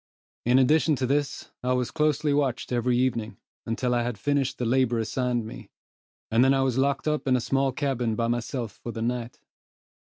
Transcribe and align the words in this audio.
In 0.47 0.57
addition 0.57 0.95
to 0.95 1.05
this, 1.05 1.51
I 1.61 1.73
was 1.73 1.91
closely 1.91 2.33
watched 2.33 2.71
every 2.71 2.97
evening, 2.97 3.37
until 3.67 3.93
I 3.93 4.01
had 4.01 4.17
finished 4.17 4.57
the 4.57 4.65
labor 4.65 4.97
assigned 4.97 5.45
me, 5.45 5.69
and 6.31 6.43
then 6.43 6.55
I 6.55 6.63
was 6.63 6.79
locked 6.79 7.07
up 7.07 7.27
in 7.27 7.35
a 7.35 7.39
small 7.39 7.71
cabin 7.71 8.15
by 8.15 8.25
myself 8.27 8.71
for 8.71 8.91
the 8.91 9.03
night. 9.03 9.37